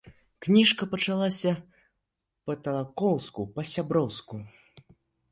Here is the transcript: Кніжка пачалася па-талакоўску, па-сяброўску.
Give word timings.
Кніжка 0.43 0.85
пачалася 0.93 1.51
па-талакоўску, 2.49 3.45
па-сяброўску. 3.59 4.35